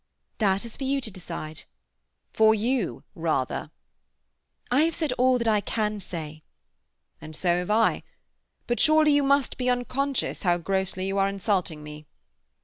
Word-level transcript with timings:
"That 0.39 0.65
is 0.65 0.77
for 0.77 0.83
you 0.83 0.99
to 0.99 1.11
decide." 1.11 1.61
"For 2.33 2.55
you 2.55 3.03
rather." 3.13 3.69
"I 4.71 4.81
have 4.85 4.95
said 4.95 5.13
all 5.13 5.37
that 5.37 5.47
I 5.47 5.61
can 5.61 5.99
say." 5.99 6.41
"And 7.21 7.35
so 7.35 7.59
have 7.59 7.69
I. 7.69 8.01
But 8.65 8.79
surely 8.79 9.11
you 9.13 9.21
must 9.21 9.59
be 9.59 9.69
unconscious 9.69 10.41
how 10.41 10.57
grossly 10.57 11.05
you 11.07 11.19
are 11.19 11.29
insulting 11.29 11.83
me." 11.83 12.07